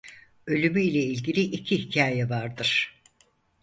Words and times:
Ölümü 0.47 0.81
ile 0.81 1.03
ilgili 1.03 1.41
iki 1.41 1.77
hikâye 1.77 2.29
vardır. 2.29 3.01